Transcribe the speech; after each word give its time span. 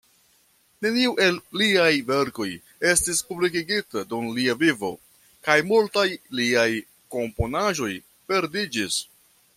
Neniu 0.85 1.11
el 1.25 1.35
liaj 1.61 1.91
verkoj 2.07 2.47
estis 2.93 3.21
publikigita 3.27 4.03
dum 4.15 4.31
lia 4.39 4.57
vivo, 4.63 4.91
kaj 5.49 5.59
multaj 5.73 6.07
liaj 6.41 6.67
komponaĵoj 7.17 7.95
perdiĝis. 8.33 8.99